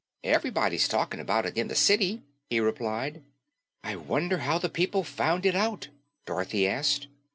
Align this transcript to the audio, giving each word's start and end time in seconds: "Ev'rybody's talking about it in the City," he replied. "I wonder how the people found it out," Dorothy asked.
"Ev'rybody's 0.23 0.87
talking 0.87 1.19
about 1.19 1.45
it 1.45 1.55
in 1.55 1.67
the 1.67 1.75
City," 1.75 2.23
he 2.49 2.59
replied. 2.59 3.21
"I 3.83 3.97
wonder 3.97 4.39
how 4.39 4.57
the 4.57 4.67
people 4.67 5.03
found 5.03 5.45
it 5.45 5.53
out," 5.55 5.89
Dorothy 6.25 6.67
asked. 6.67 7.05